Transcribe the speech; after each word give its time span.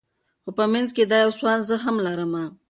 خو 0.43 0.49
په 0.57 0.63
منځ 0.73 0.87
کي 0.95 1.03
دا 1.11 1.17
یو 1.23 1.31
سوال 1.39 1.59
زه 1.69 1.75
هم 1.83 1.95
لرمه 2.05 2.43